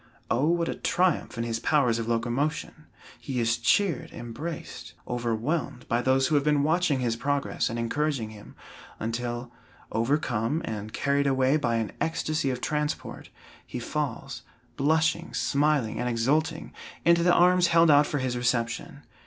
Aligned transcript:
O 0.31 0.47
what 0.47 0.67
a 0.67 0.73
triumph 0.73 1.37
in 1.37 1.43
his 1.43 1.59
powers 1.59 1.99
of 1.99 2.07
locomotion! 2.07 2.87
He 3.19 3.39
is 3.39 3.59
cheered, 3.59 4.11
embraced, 4.11 4.95
overwhelmed, 5.07 5.87
by 5.87 6.01
those 6.01 6.25
who 6.25 6.33
have 6.33 6.43
been 6.43 6.63
watching 6.63 7.01
his 7.01 7.15
progress 7.15 7.69
and 7.69 7.77
encouraging 7.77 8.31
him, 8.31 8.55
until, 8.99 9.51
overcome 9.91 10.63
and 10.65 10.91
carried 10.91 11.27
away 11.27 11.55
by 11.55 11.75
an 11.75 11.91
extasy 12.01 12.49
of 12.49 12.61
transport, 12.61 13.29
he 13.63 13.77
falls, 13.77 14.41
blushing, 14.75 15.35
smiling 15.35 15.99
and 15.99 16.09
exulting 16.09 16.73
into 17.05 17.21
the 17.21 17.31
arms 17.31 17.67
held 17.67 17.91
out 17.91 18.07
for 18.07 18.17
his 18.17 18.35
reception. 18.35 19.03